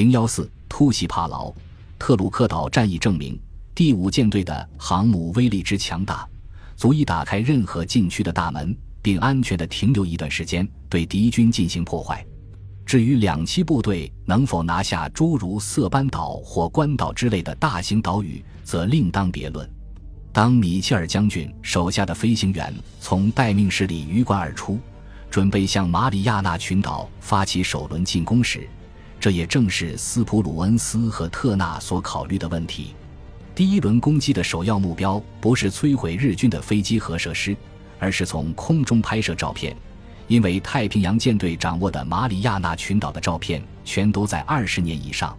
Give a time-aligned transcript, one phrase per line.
[0.00, 1.52] 零幺四突袭帕劳，
[1.98, 3.38] 特鲁克岛战役证明
[3.74, 6.26] 第五舰队的航母威力之强大，
[6.74, 12.24] 足以打开任何禁区的大门，并安全的停留一段时间，对敌军进行破坏。
[12.86, 19.70] 至于两栖部队能否拿下诸如色班岛或关岛之类的大型岛屿，则另当别论。
[20.32, 24.78] 当米切尔将军手下的飞行员从待命室里鱼贯而出，
[25.30, 28.66] 准备向马里亚纳群岛发起首轮进攻时，
[29.20, 32.94] 这也正是斯普鲁恩斯和特纳所考虑的问题。
[33.54, 37.54] 第一轮攻击的首要目标不是摧毁日军的飞机和设施，
[37.98, 39.76] 而是从空中拍摄照片，
[40.26, 45.36] 因为太平洋舰队掌握的马里亚纳群岛的照片全都在二十年以上，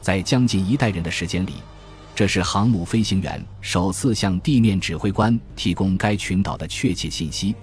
[0.00, 1.52] 在将近一代人的时间里，
[2.16, 7.54] 这是航母飞行员首次向地面指挥官提供该群岛的确切信息，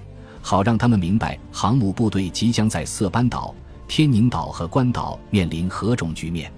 [0.41, 3.53] 好让他们明白航母部队即将在色班岛。
[3.89, 6.49] 天宁岛和关岛面临何种局面？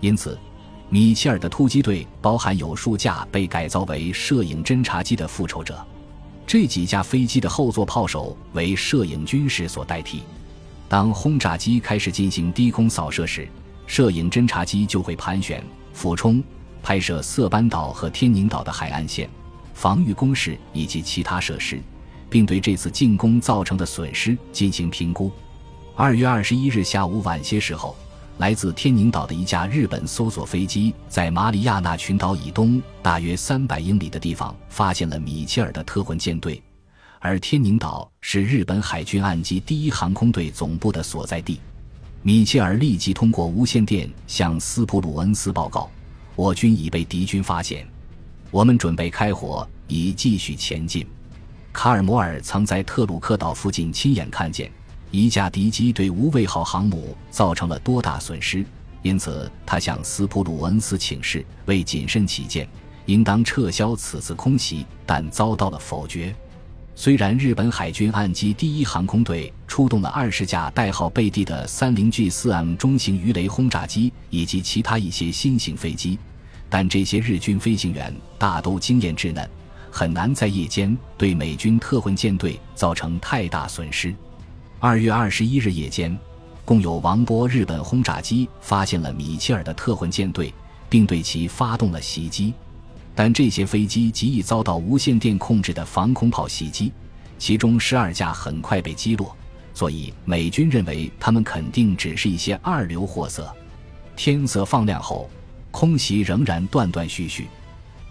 [0.00, 0.36] 因此，
[0.90, 5.82] 米切尔的突击队包含有数架被改造为摄影侦察机的复仇者。
[6.44, 10.24] 这几架飞机的后座炮手为摄影军士所代替。
[10.88, 13.48] 当轰炸机开始进行低空扫射时，
[13.86, 16.42] 摄影侦察机就会盘旋、俯冲，
[16.82, 19.30] 拍摄色班岛和天宁岛的海岸线、
[19.74, 21.80] 防御工事以及其他设施，
[22.28, 25.30] 并对这次进攻造成的损失进行评估。
[25.96, 27.94] 二月二十一日下午晚些时候，
[28.38, 36.60] 来自天宁岛的一架日本搜索飞机在马里亚纳群岛以东大约三百英里的地方发现了米切尔的特混舰队，
[37.20, 41.60] 而天宁岛是日本海军岸基第一航空队总部的所在地。
[42.22, 45.88] 米切尔立即通过无线电向斯普鲁恩斯报告
[46.34, 47.86] ：“我军已被敌军发现，
[48.50, 51.06] 我们准备开火以继续前进。”
[51.72, 54.68] 卡尔摩尔曾在特鲁克岛附近亲眼看见。
[55.14, 58.66] 一架敌机对无畏号航母造成了多大损失？
[59.02, 62.68] 因此，他向斯普鲁恩斯请示，为谨慎起见，
[63.06, 66.34] 应当撤销此次空袭，但遭到了否决。
[66.96, 76.18] 虽然日本海军岸基第一航空队出动了二十架代号贝蒂的三零 G 四 M 中型鱼雷轰炸机以及其他一些新型飞机，
[76.68, 79.48] 但这些日军飞行员大都经验稚嫩，
[79.92, 84.12] 很难在夜间对美军特混舰队造成太大损失。
[84.86, 86.14] 二月二十一日夜间，
[86.62, 90.52] 共有王波日本轰炸机发现了米切尔的特混舰队，
[90.90, 92.52] 并对其发动了袭击。
[93.14, 96.92] 但这些飞机极易遭到无线电控制的防空炮袭击，
[97.38, 99.34] 其中十二架很快被击落，
[99.72, 103.50] 所以美军认为他们肯定只是一些二流货色。
[104.14, 105.30] 天色放亮后，
[105.70, 107.46] 空袭仍然断断续续。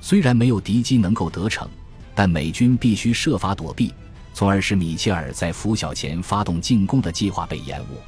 [0.01, 1.69] 虽然没有敌机能够得逞，
[2.15, 3.93] 但美军必须设法躲避。
[4.33, 8.01] 从而使米切尔在拂晓前发动进攻的计划被延误。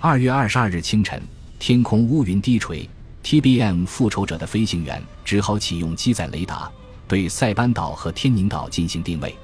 [0.00, 1.20] 二月二十二日清晨，
[1.58, 2.88] 天空乌云低垂
[3.24, 6.70] ，TBM 复仇者的飞行员只好启用机载雷达，
[7.08, 9.34] 对塞班岛和天宁岛进行定位。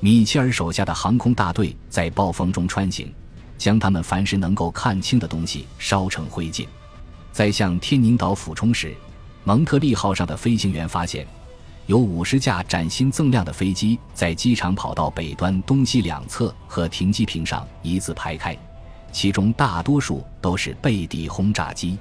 [0.00, 3.12] 米切尔手下的航空大队在暴风中穿行，
[3.56, 6.66] 将他们凡是能够看清的东西烧成灰烬。
[7.30, 8.94] 在向天宁岛俯冲时，
[9.44, 11.26] 蒙特利号上的飞行员发现。
[11.90, 18.56] 有五十架崭新锃亮的飞机在机场跑道北端东西两侧和停机坪上一字排开，
[19.10, 21.98] 其中大多数都是贝蒂轰炸机。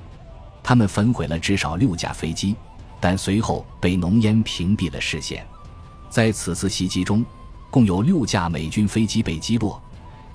[0.61, 2.55] 他们焚毁了至少六架飞机，
[2.99, 5.43] 但随后被浓烟屏蔽了视线。
[6.07, 7.25] 在此次袭击中，
[7.71, 9.81] 共有六架美军飞机被击落，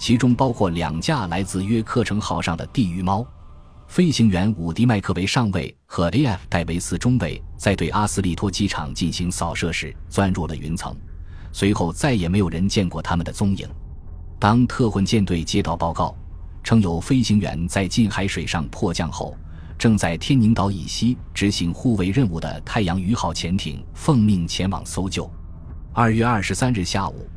[0.00, 3.24] 其中包括两架来自约克城号上的地狱猫。
[3.86, 6.40] 飞行员伍迪·麦克维上尉和 A.F.
[6.48, 10.96] 戴维斯中尉在对阿斯利托机场进行扫射时钻入了云层，
[11.52, 13.68] 随后再也没有人见过他们的踪影。
[14.40, 16.16] 当特混舰队接到报告，
[16.64, 19.36] 称有飞行员在近海水上迫降后，
[19.78, 25.30] 正在天宁岛以西执行护卫任务的太阳鱼号潜艇奉命前往搜救。
[25.92, 27.28] 二月二十三日下午，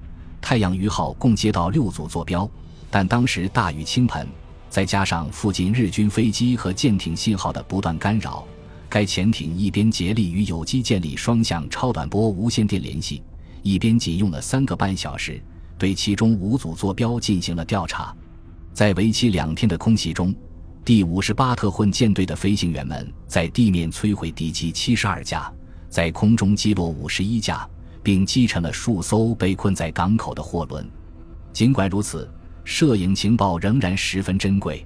[0.41, 2.49] 太阳鱼号共接到六组坐标，
[2.89, 4.27] 但当时大雨倾盆。
[4.69, 8.45] 再加上附近日军飞机和舰艇信号的不断干扰，
[8.89, 13.23] 该潜艇一边竭力与有机建立双向超短波无线电联系，
[13.63, 15.41] 一边仅用了三个半小时
[15.77, 18.15] 对其中五组坐标进行了调查。
[18.73, 20.35] 在为期两天的空袭中，
[20.85, 25.51] 第五十八特混舰队的飞行员们在地面摧毁敌机七十二架，
[25.89, 27.67] 在空中击落五十一架，
[28.03, 30.87] 并击沉了数艘被困在港口的货轮。
[31.53, 32.29] 尽管如此。
[32.67, 34.85] 摄影情报仍然十分珍贵，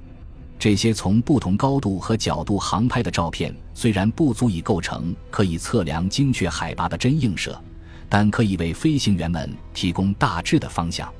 [0.60, 7.60] 这些从不同高度和角度航拍的照片虽然不足以构成可以测量精确海拔的真映射，
[8.08, 11.12] 但可以为飞行员们提供大致的方向。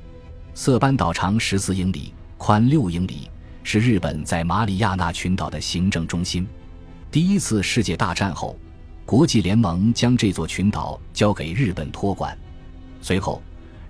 [0.54, 3.28] 色班岛长14英里，宽6英里，
[3.64, 6.46] 是日本在马里亚纳群岛的行政中心。
[7.10, 8.56] 第一次世界大战后，
[9.04, 12.38] 国际联盟将这座群岛交给日本托管。
[13.00, 13.42] 随后，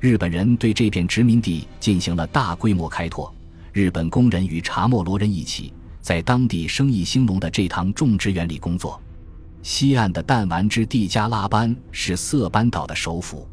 [0.02, 3.32] 日本人对这片殖民地进行了大规模开拓。
[3.72, 9.00] 日本工人与查莫罗人一起，在当地生意兴隆的这趟种植园里工作。
[9.62, 13.46] 西岸的弹丸之地加拉班是色班岛的首府，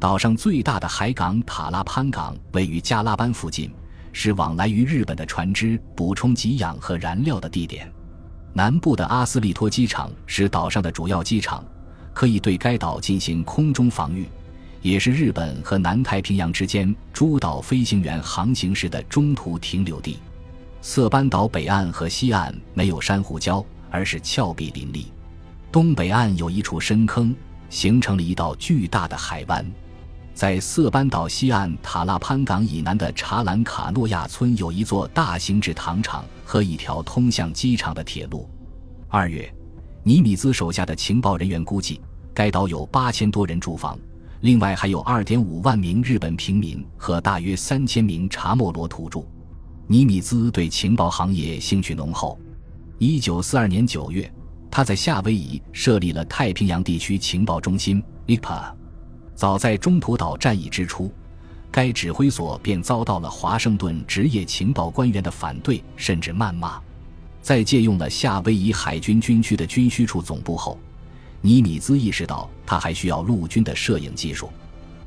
[0.00, 3.70] 岛上最大的海港塔拉潘港位于加拉班附近，
[4.14, 7.86] 是往来于日本的船只补充给养和燃料的地点。
[8.54, 11.62] 南部的阿斯利托机场是岛上的主要机场，
[12.14, 14.26] 可以对该岛进行空中防御，
[14.82, 20.18] 也是日本和南太平洋之间诸岛飞行员航行时的中途停留地。
[20.80, 25.06] 色班岛北岸和西岸没有珊瑚礁，而是峭壁林立。
[25.70, 27.34] 东北岸有一处深坑，
[27.70, 29.64] 形成了一道巨大的海湾。
[30.34, 38.48] 在色班岛西岸塔拉潘港以南的查兰卡诺亚村，有一座大型制糖厂和一条通向机场的铁路。
[39.08, 39.48] 二月，
[40.02, 42.00] 尼米兹手下的情报人员估计，
[42.34, 43.96] 该岛有八千多人住房，
[44.42, 49.24] 另外还有二点五万名日本平民和大约三千名查莫罗土著。
[49.86, 52.36] 尼米兹对情报行业兴趣浓厚。
[52.98, 54.30] 一九四二年九月。
[54.74, 58.72] 他在夏威夷设立了太平洋地区情报中心 （IPA）。
[59.34, 61.12] 早在中途岛战役之初，
[61.70, 66.80] 该指挥所便遭到了华盛顿职业情报官员的反对甚至谩骂。
[67.42, 70.80] 在借用了夏威夷海军军区的军需处总部后，
[71.42, 74.48] 尼米兹意识到他还需要陆军的摄影技术，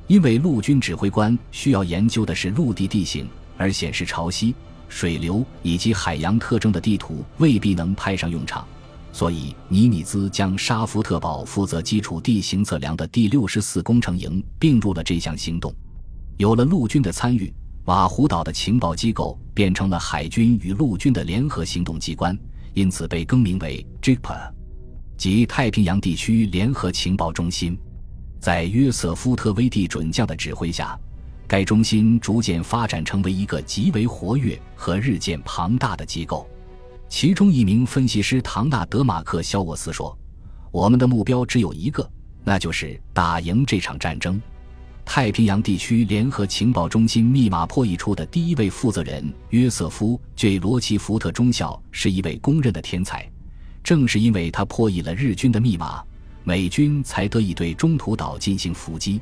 [0.06, 3.28] 因为陆军指挥官需要研究的是陆地地形，
[3.58, 4.54] 而显示潮汐、
[4.90, 8.68] 水流以及海洋特征的地图未必能派上用场。
[9.14, 15.74] 所以，尼米兹将沙夫特堡负责基础地形测量的第六十四工程营并入了这项行动。
[16.36, 17.54] 有了陆军的参与，
[17.86, 22.38] 瓦胡岛的情报机构变成了海军与陆军的联合行动机关，
[22.74, 24.52] 因此被更名为 JIPA，
[25.18, 27.78] 即太平洋地区联合情报中心。
[28.40, 30.98] 在约瑟夫特威蒂准将的指挥下，
[31.48, 36.48] 该中心逐渐发展成为一个极为活跃和日渐庞大的机构。
[37.10, 40.16] 其中一名分析师唐纳德·马克·肖沃斯说
[40.72, 42.08] ：“我们的目标只有一个，
[42.44, 44.42] 那就是打赢这场战争。”
[45.06, 53.32] 太平洋地区联合情报中心密码破译处的第一位负责人约瑟夫 ·J· 罗奇福特中校是一位公认的天才。
[53.86, 56.04] 正是因为他破译了日军的密码，
[56.44, 59.22] 美军才得以对中途岛进行伏击。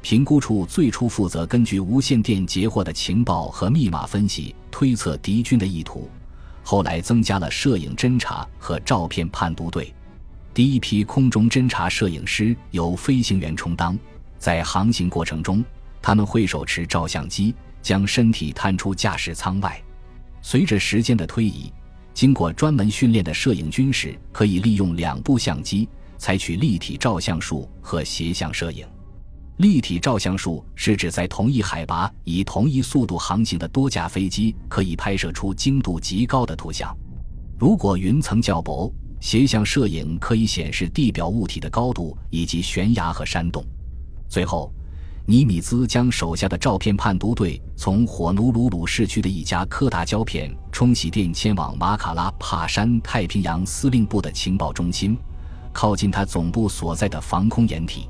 [0.00, 6.08] 评估处最初负责根据无线电截获的情报和密码分析，推测敌军的意图。
[6.62, 9.92] 后来增加了摄影侦察和照片判读队，
[10.54, 13.98] 第一批空中侦察摄影师由飞行员充当，
[14.38, 15.64] 在航行过程中，
[16.00, 17.52] 他们会手持照相机，
[17.82, 19.82] 将身体探出驾驶舱外。
[20.42, 21.72] 随着时间的推移，
[22.16, 25.86] 经过专门训练的摄影军士可以利用两部相机，
[26.16, 28.86] 采取立体照相术和斜向摄影。
[29.58, 36.96] 立体照相术是指在同一海拔以同一速度航行的多架飞机可以拍摄出精度极高的图像。
[37.58, 38.90] 如果云层较薄，
[39.20, 43.62] 斜向摄影可以显示地表物体的高度以及悬崖和山洞。
[44.26, 44.72] 最后，
[45.28, 55.18] 尼米兹将手下的照片判读队从火奴鲁鲁市区的一家柯达胶片冲洗店迁往马卡拉帕山太平洋司令部的情报中心，
[55.72, 58.08] 靠近他总部所在的防空掩体。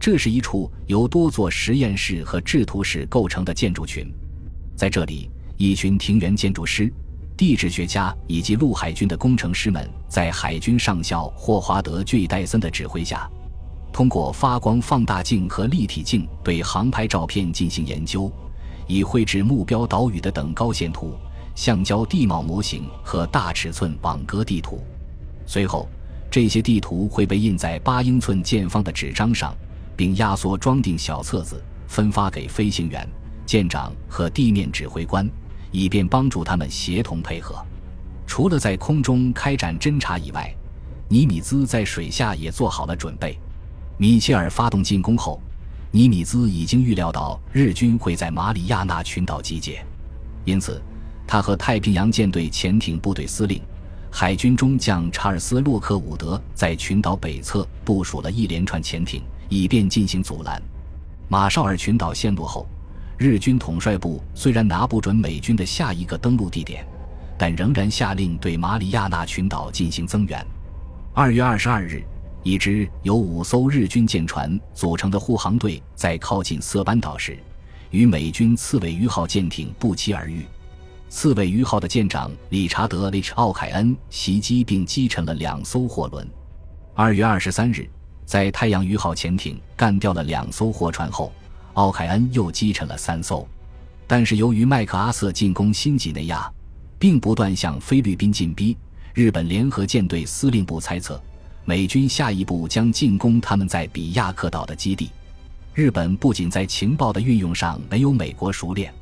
[0.00, 4.10] 这是一处由多座实验室和制图室构成的建筑群，
[4.74, 6.90] 在这里，一群庭园建筑师、
[7.36, 13.30] 地质学家以及陆海军的工程师们，在海军上校霍华德·巨戴森的指挥下，
[13.96, 18.30] 通过发光放大镜和立体镜对航拍照片进行研究，
[18.86, 21.14] 以绘制目标岛屿的等高线图、
[21.54, 24.84] 橡胶地貌模型和大尺寸网格地图。
[25.46, 25.88] 随后，
[26.30, 29.56] 这些地图会被印在八英寸见方的纸张上。
[29.96, 33.08] 并压缩装订小册子，分发给飞行员、
[33.46, 35.26] 舰长和地面指挥官，
[35.70, 37.56] 以便帮助他们协同配合。
[38.26, 40.54] 除了在空中开展侦察以外，
[41.08, 43.38] 尼米兹在水下也做好了准备。
[43.98, 45.40] 米切尔发动进攻后，
[45.90, 49.84] 尼米兹已经预料到日军会在马里亚纳群岛集结，
[50.44, 50.82] 因此
[51.26, 53.60] 他和太平洋舰队潜艇部队司令、
[54.10, 59.22] 海军中将查尔斯·洛克伍德在群岛北侧部署了一连串潜艇。
[59.48, 60.60] 以便进行阻拦。
[61.28, 62.66] 马绍尔群岛陷落后，
[63.16, 66.86] 日军统帅部虽然拿不准美军的下一个登陆地点，
[67.38, 70.44] 但仍然下令对马里亚纳群岛进行增援。
[71.14, 72.02] 二月二十二日，
[72.46, 77.36] 一支由五艘日军舰船组成的护航队在靠近色班岛时，
[77.90, 80.46] 与美军刺猬鱼号舰艇不期而遇。
[81.08, 86.24] 刺猬鱼号的舰长理查德 ·H· 奥凯恩袭击并击沉了两艘货轮。
[86.94, 87.90] 二月二十三日，
[88.24, 91.32] 在太阳鱼号潜艇干掉了两艘货船后，
[91.72, 93.44] 奥凯恩又击沉了三艘。
[94.06, 96.48] 但是由于麦克阿瑟进攻新几内亚，
[96.96, 98.76] 并不断向菲律宾进逼，
[99.14, 101.20] 日本联合舰队司令部猜测，
[101.68, 105.10] 美军下一步将进攻他们在比亚克岛的基地。
[105.74, 108.94] 日本不仅在情报的运用上没有美国熟练，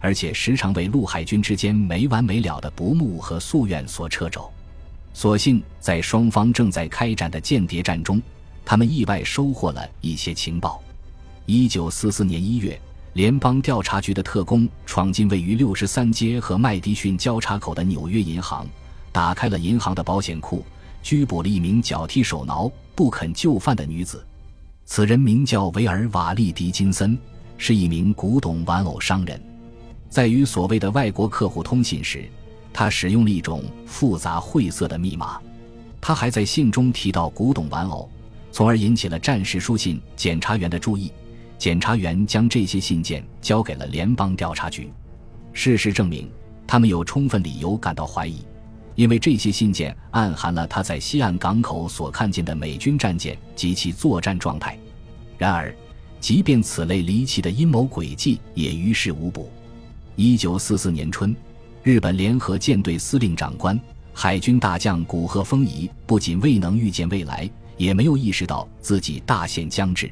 [0.00, 4.50] 而且时常为陆海军之间没完没了的不睦和夙愿所掣肘。
[5.14, 8.20] 所幸在双方正在开展的间谍战中，
[8.64, 10.82] 他们意外收获了一些情报。
[11.46, 12.78] 一九四四年一月。
[13.14, 18.64] 联邦调查局的特工闯进位于六十三街和麦迪逊交叉口的纽约银行，
[19.10, 20.64] 打开了银行的保险库，
[21.02, 24.24] 拘捕了一名脚踢手挠、不肯就范的女子。
[24.84, 27.16] 此人名叫维尔瓦利迪金森，
[27.56, 29.40] 是一名古董玩偶商人。
[30.08, 32.28] 在与所谓的外国客户通信时，
[32.72, 35.40] 他使用了一种复杂晦涩的密码。
[36.00, 38.10] 他还在信中提到古董玩偶，
[38.50, 41.12] 从而引起了战时书信检查员的注意。
[41.58, 44.90] 检察员将这些信件交给了联邦调查局。
[45.52, 46.30] 事实证明，
[46.66, 48.42] 他们有充分理由感到怀疑，
[48.94, 54.78] 因为这些信件暗含了他在西岸港口所看见的美军战舰及其作战状态。
[55.38, 55.74] 然而，
[56.20, 59.50] 即便此类离奇的阴谋诡计也于事无补。
[60.16, 61.34] 一九四四年春，
[61.82, 63.80] 日本联合舰队司令长官、
[64.12, 70.10] 海军大将古贺丰仪不仅未能预见未来，也没有意识到自己大限将至。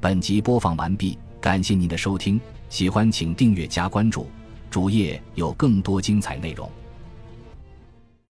[0.00, 4.28] 本集播放完毕，感谢您的收听，喜欢请订阅加关注，
[4.72, 6.66] 主页有更多精彩内容。